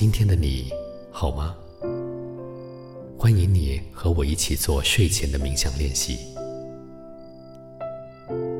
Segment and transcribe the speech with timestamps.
[0.00, 0.72] 今天的你
[1.10, 1.54] 好吗？
[3.18, 6.20] 欢迎你和我一起做睡前的冥想练习。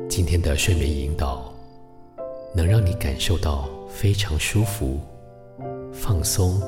[0.07, 1.51] 今天的睡眠引导
[2.53, 4.99] 能让你感受到非常舒服、
[5.91, 6.61] 放松，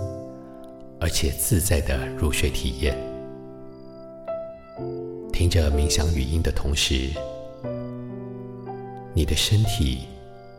[1.00, 2.98] 而且自在的入睡体验。
[5.32, 7.12] 听着冥想语音的同时，
[9.14, 10.08] 你的身体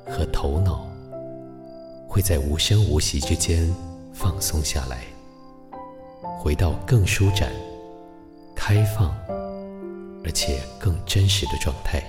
[0.06, 0.88] 和头脑
[2.06, 3.68] 会在无声无息之间
[4.14, 5.02] 放松下来，
[6.38, 7.52] 回到更舒展、
[8.54, 9.10] 开放，
[10.24, 12.00] 而且更真实的状态。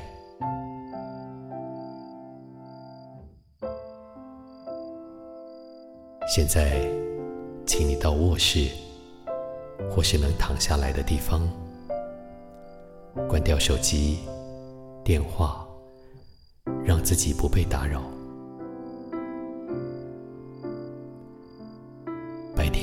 [6.27, 6.79] 现在，
[7.65, 8.69] 请你到卧室，
[9.89, 11.41] 或是能躺下来的地方，
[13.27, 14.19] 关掉手机、
[15.03, 15.67] 电话，
[16.83, 18.14] 让自己不被打扰。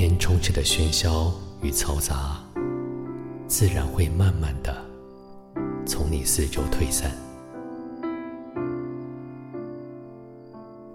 [0.04, 2.42] 天充斥的喧嚣与嘈杂，
[3.46, 4.76] 自然会慢慢的
[5.86, 7.12] 从你四周退散。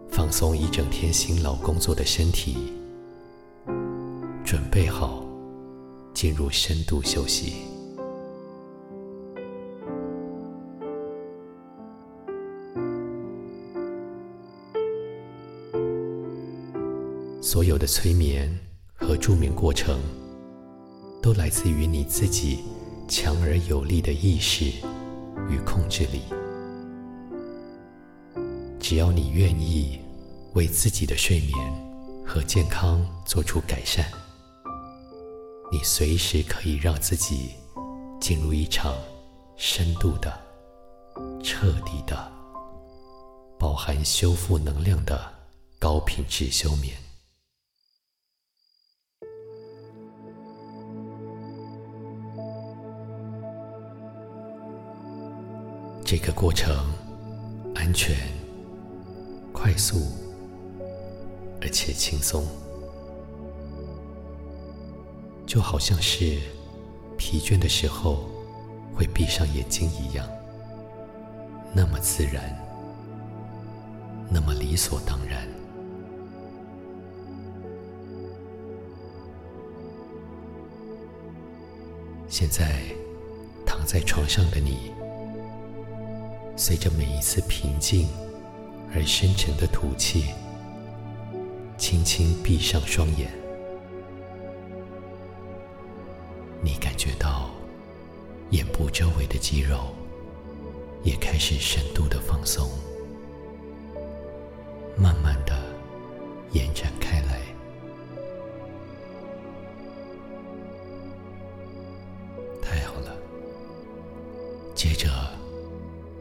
[0.09, 2.73] 放松一整天辛劳工作的身体，
[4.43, 5.25] 准备好
[6.13, 7.53] 进入深度休息。
[17.41, 18.53] 所有的催眠
[19.07, 20.01] 和助眠过程，
[21.21, 22.65] 都来自于你自己
[23.07, 24.65] 强而有力的意识
[25.49, 26.23] 与控制力。
[28.81, 30.01] 只要你愿意。
[30.53, 31.55] 为自己的睡眠
[32.25, 34.03] 和健康做出改善，
[35.71, 37.51] 你随时可以让自己
[38.19, 38.95] 进入一场
[39.55, 40.33] 深度的、
[41.43, 42.31] 彻底的、
[43.59, 45.31] 饱含修复能量的
[45.77, 47.06] 高品质休眠。
[56.09, 56.73] 这个过程
[57.75, 58.15] 安全、
[59.51, 60.01] 快速。
[61.59, 62.45] 而且轻松，
[65.45, 66.37] 就好像是
[67.17, 68.29] 疲倦的时候
[68.95, 70.25] 会闭上眼睛一样，
[71.73, 72.57] 那么自然，
[74.29, 75.45] 那么理所当然。
[82.29, 82.81] 现在
[83.65, 84.93] 躺在床上的你，
[86.59, 88.09] 随着每一次平静
[88.93, 90.25] 而深沉的吐气。
[91.77, 93.31] 轻轻闭上双眼，
[96.63, 97.51] 你感觉到
[98.49, 99.93] 眼部周围的肌肉
[101.03, 102.67] 也开始深度的放松，
[104.97, 105.55] 慢慢的
[106.51, 107.39] 延展开来。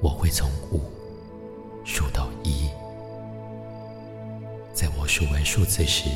[0.06, 0.80] 我会从五。
[1.84, 2.70] 数到一，
[4.72, 6.08] 在我数完数字时，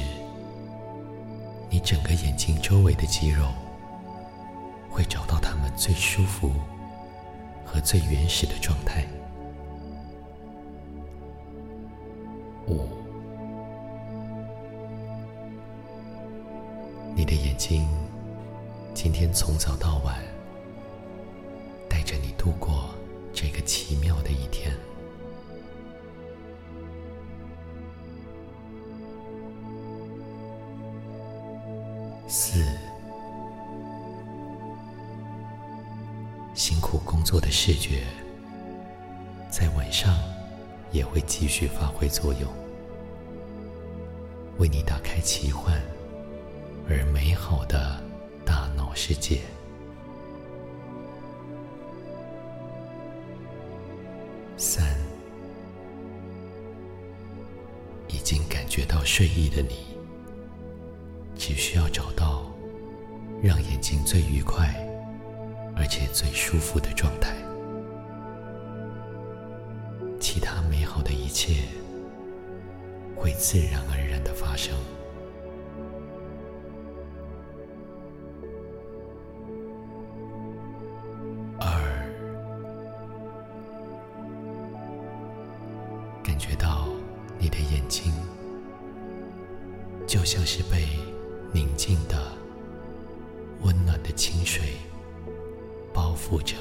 [1.69, 3.47] 你整个眼睛周围的肌肉
[4.89, 6.53] 会找到它们最舒服
[7.65, 9.05] 和最原始的状态。
[12.69, 12.87] 五，
[17.17, 17.89] 你的眼睛
[18.95, 20.17] 今天从早到晚
[21.89, 22.90] 带着你度过
[23.43, 24.77] 这个奇妙的一天。
[32.29, 32.63] 四，
[36.55, 38.05] 辛苦工作的视觉，
[39.49, 40.19] 在晚上
[40.93, 42.53] 也会继续发挥作用，
[44.59, 45.81] 为你打开奇幻
[46.91, 47.99] 而美好的
[48.45, 49.41] 大脑世界。
[59.13, 59.75] 睡意的你。
[61.37, 62.49] 只需要找到
[63.43, 64.73] 让眼睛最愉快
[65.75, 67.35] 而且最舒服的状态，
[70.21, 71.65] 其他美好的一切
[73.17, 74.30] 会自然而然的
[90.31, 90.87] 像是被。
[91.53, 92.17] 宁静的、
[93.63, 94.75] 温暖的清水
[95.93, 96.55] 包覆着、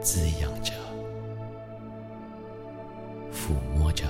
[0.00, 0.72] 滋养着、
[3.32, 4.04] 抚摸着，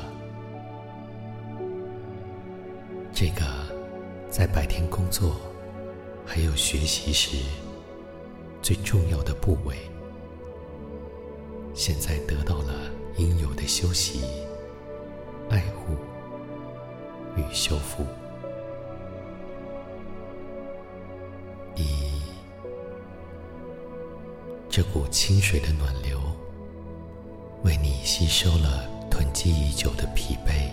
[3.15, 3.41] 这个
[4.29, 5.41] 在白天工作
[6.27, 7.39] 还有学习时
[8.61, 9.75] 最重要的部位，
[11.73, 12.75] 现在得到了
[13.17, 14.21] 应有的休息、
[15.49, 15.95] 爱护
[17.37, 18.05] 与修复。
[21.77, 22.21] 一，
[24.69, 26.21] 这股清水的暖流，
[27.63, 30.71] 为你吸收了囤积已久的疲惫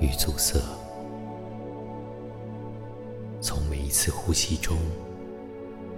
[0.00, 0.60] 与阻塞。
[3.40, 4.76] 从每一次呼吸中，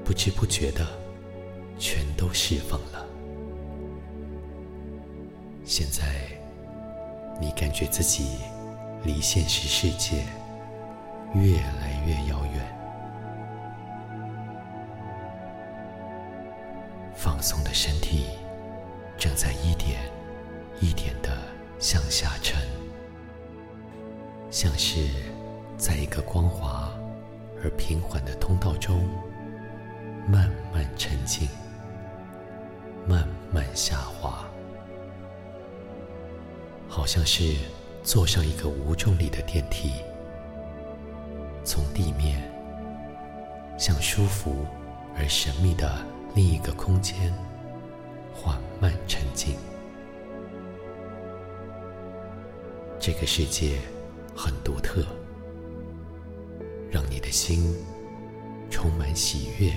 [0.05, 0.87] 不知不觉的，
[1.79, 3.07] 全都释放了。
[5.65, 6.27] 现在，
[7.41, 8.39] 你感觉自己
[9.05, 10.25] 离现实世界
[11.35, 12.79] 越来越遥远。
[17.15, 18.27] 放松的身体
[19.17, 20.01] 正在一点
[20.81, 21.37] 一点的
[21.79, 22.61] 向下沉，
[24.51, 25.09] 像是
[25.77, 26.93] 在一个光滑
[27.63, 29.09] 而平缓的通道中
[30.27, 31.49] 慢慢沉静，
[33.07, 34.45] 慢慢下滑，
[36.89, 37.57] 好像是
[38.09, 39.93] 坐上一个无重力的电梯，
[41.63, 42.41] 从地面
[43.77, 44.65] 向舒服
[45.15, 45.95] 而神秘的。
[46.35, 47.35] 另一个空间，
[48.33, 49.57] 缓慢沉静。
[52.99, 53.79] 这个世界
[54.35, 55.05] 很独特，
[56.91, 57.77] 让你的心
[58.71, 59.71] 充满喜悦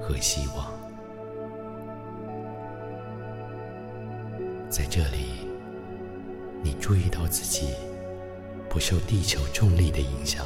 [0.00, 0.72] 和希望。
[4.70, 5.43] 在这里，
[6.64, 7.74] 你注意到自己
[8.68, 10.44] 不受地球重力的影响。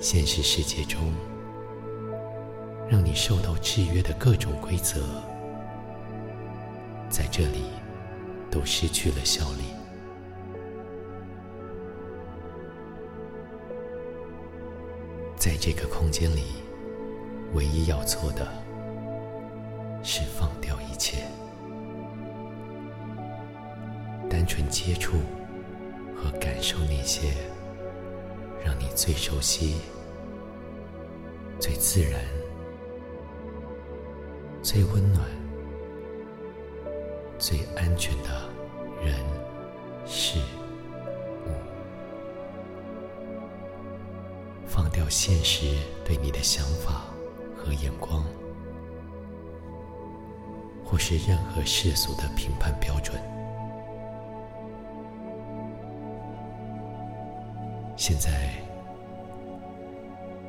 [0.00, 1.12] 现实世界中。
[2.90, 5.00] 让你受到制约的各种规则，
[7.08, 7.66] 在这里
[8.50, 9.62] 都失去了效力。
[15.36, 16.46] 在这个空间里，
[17.54, 18.44] 唯一要做的，
[20.02, 21.28] 是放掉一切，
[24.50, 25.12] 纯接触
[26.12, 27.32] 和感受那些
[28.64, 29.76] 让你最熟悉、
[31.60, 32.20] 最自然。
[34.60, 35.24] 最温暖、
[37.38, 38.50] 最安全的
[39.00, 39.14] 人、
[40.04, 40.40] 事、
[41.46, 41.50] 物，
[44.66, 47.04] 放掉现实对你的想法
[47.56, 48.24] 和眼光，
[50.84, 53.16] 或是任何世俗的评判标准。
[58.10, 58.50] 现在，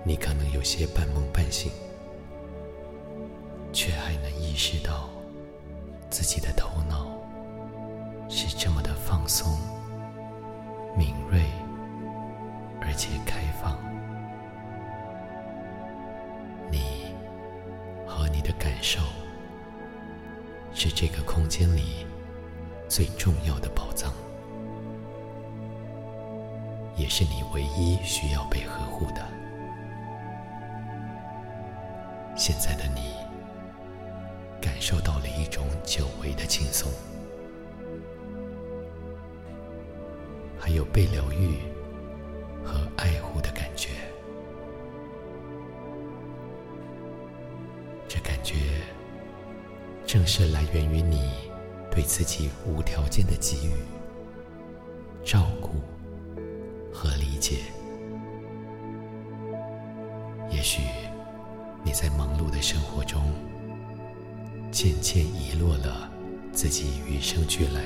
[0.03, 1.71] 你可能有些半梦半醒。
[3.71, 5.09] 却还能意识到
[6.09, 7.07] 自己的头脑
[8.27, 9.59] 是这么的放松、
[10.97, 11.39] 敏锐，
[12.81, 13.77] 而且开放。
[16.71, 17.13] 你
[18.07, 18.99] 和你的感受
[20.73, 22.07] 是这个空间里
[22.89, 24.11] 最重要的宝藏，
[27.01, 29.27] 也是你唯一需要被呵护的。
[32.35, 33.11] 现在的你。
[34.61, 36.91] 感受到了一种久违的轻松，
[40.59, 41.57] 还有被疗愈
[42.63, 43.89] 和爱护的感觉。
[48.07, 48.55] 这感觉
[50.05, 51.31] 正是来源于你
[51.89, 53.73] 对自己无条件的给予、
[55.25, 55.69] 照顾
[61.91, 63.21] 你在忙碌的生活中。
[64.71, 66.09] 渐渐遗落了
[66.53, 67.81] 自己与生俱来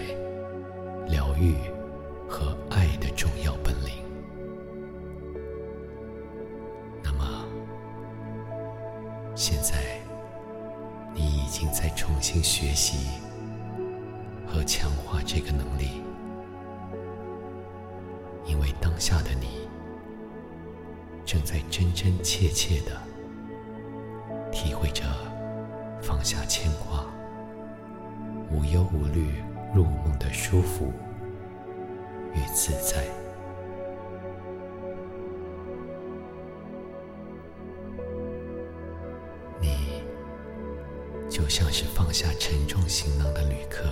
[1.08, 1.56] 疗愈
[2.30, 4.06] 和爱的重要本领。
[7.04, 7.48] 那么，
[9.34, 10.00] 现在
[11.16, 13.08] 你已经在重新学习
[14.46, 16.04] 和强化这个能力，
[18.46, 19.68] 因为当下的你
[21.26, 23.02] 正在真真切切的
[24.66, 25.04] 体会着。
[26.02, 27.06] 放下牵挂，
[28.52, 29.44] 无忧无虑
[29.74, 30.92] 入梦的舒服
[32.34, 33.04] 与自在。
[39.60, 40.04] 你
[41.28, 43.90] 就像是放下沉重行囊的旅客，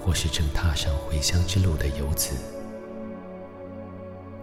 [0.00, 2.36] 或是正踏上回乡之路的游子，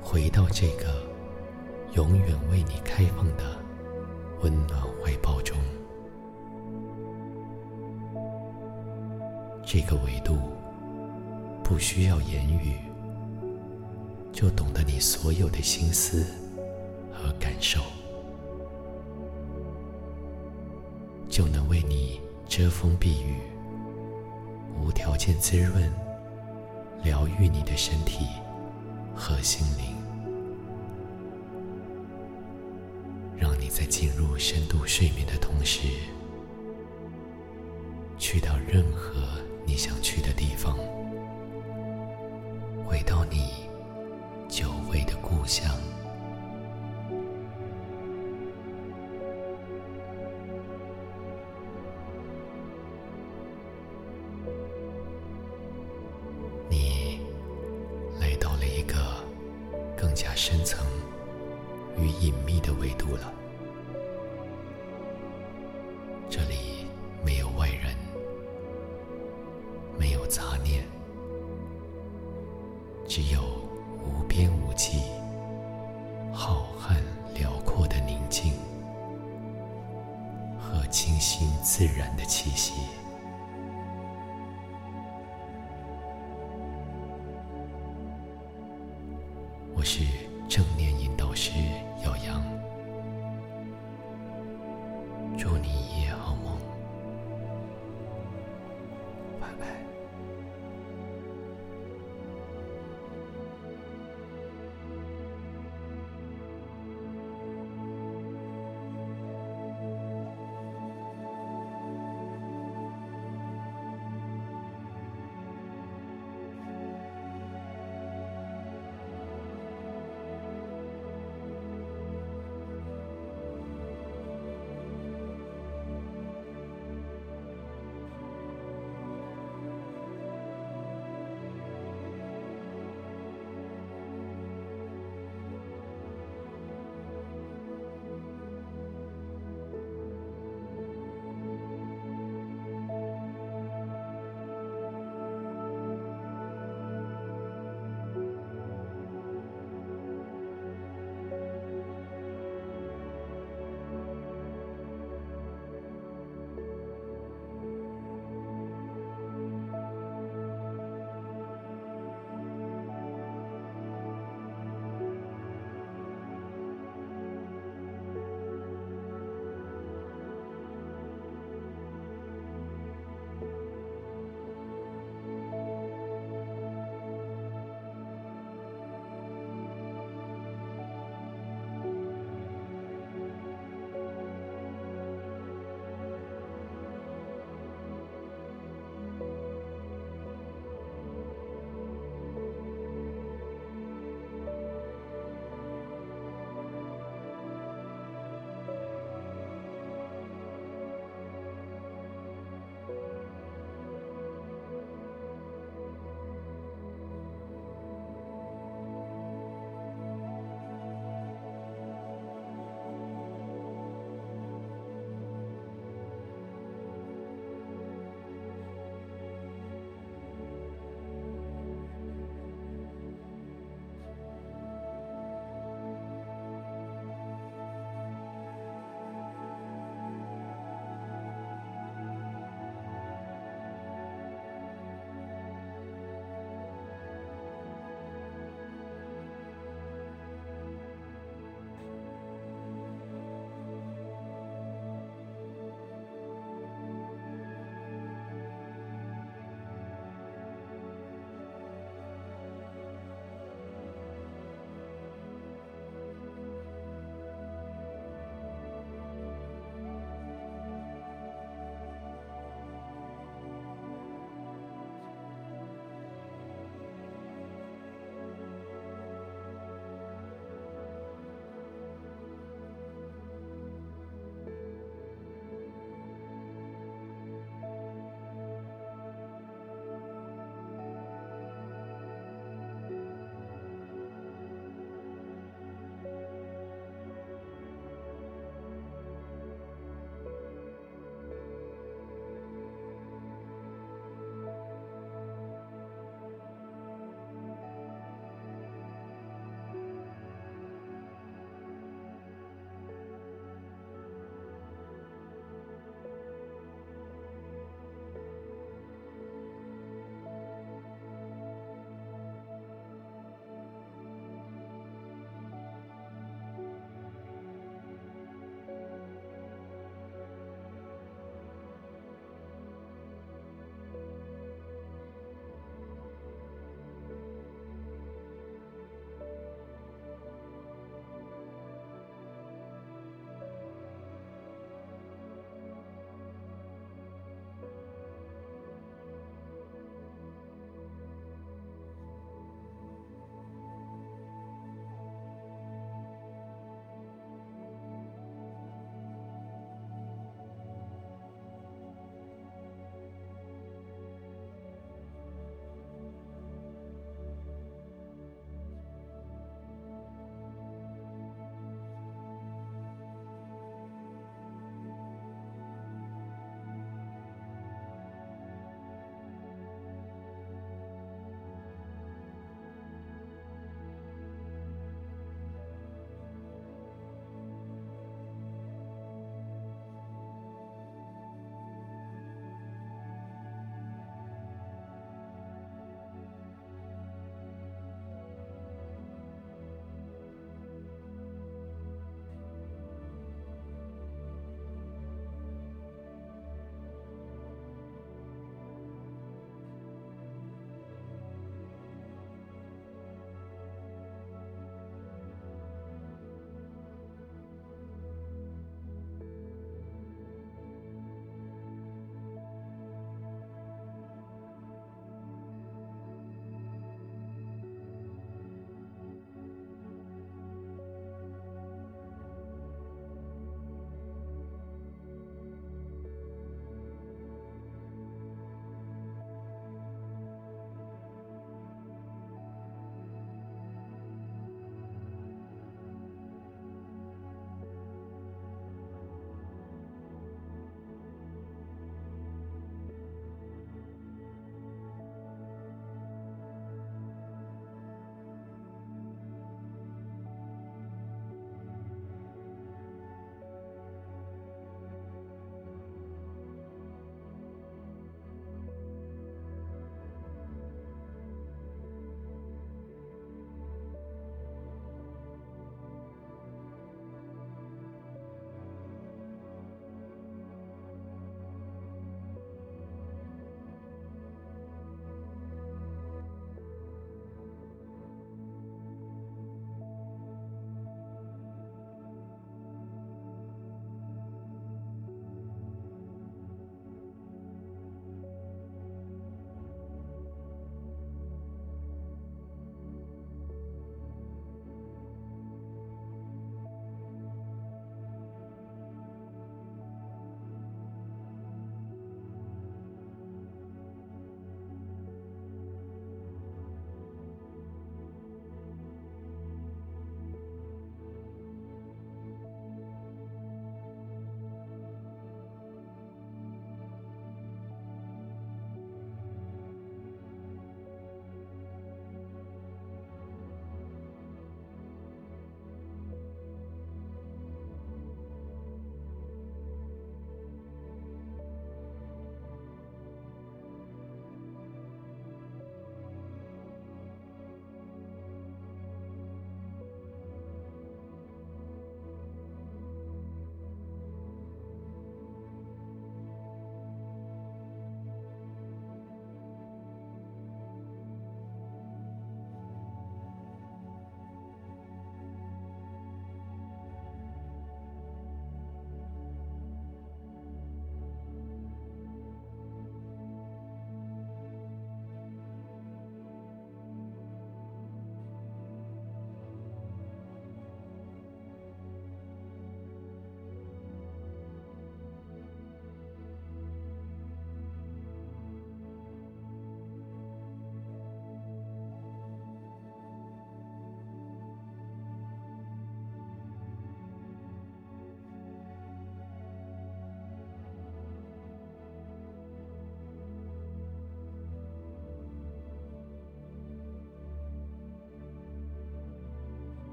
[0.00, 1.11] 回到这个
[1.94, 3.62] 永远为你开放的。
[4.42, 5.56] 温暖怀抱中，
[9.64, 10.36] 这个维度
[11.62, 12.74] 不需要言语，
[14.32, 16.26] 就懂得你所有的心思
[17.12, 17.80] 和感受，
[21.28, 23.36] 就能为你遮风避雨，
[24.76, 25.88] 无条件滋润、
[27.04, 28.26] 疗愈你的身体
[29.14, 29.94] 和心灵，
[33.92, 35.86] 进入深度睡眠的同时，
[38.18, 39.20] 去到任何
[39.66, 40.78] 你想去的地方。
[42.86, 43.50] 回到你
[44.48, 45.66] 久违的故乡，
[81.74, 83.01] 自然的气息。